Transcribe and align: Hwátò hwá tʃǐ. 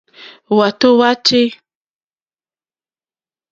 Hwátò 0.53 0.87
hwá 0.95 1.09
tʃǐ. 1.25 1.43